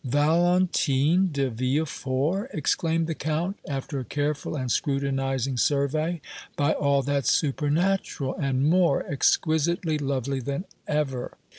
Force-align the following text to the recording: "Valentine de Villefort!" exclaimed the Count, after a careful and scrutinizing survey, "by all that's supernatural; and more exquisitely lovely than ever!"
"Valentine 0.03 1.29
de 1.31 1.47
Villefort!" 1.51 2.49
exclaimed 2.55 3.05
the 3.05 3.13
Count, 3.13 3.59
after 3.67 3.99
a 3.99 4.03
careful 4.03 4.55
and 4.55 4.71
scrutinizing 4.71 5.57
survey, 5.57 6.19
"by 6.55 6.71
all 6.73 7.03
that's 7.03 7.31
supernatural; 7.31 8.33
and 8.37 8.67
more 8.67 9.05
exquisitely 9.05 9.99
lovely 9.99 10.39
than 10.39 10.65
ever!" 10.87 11.37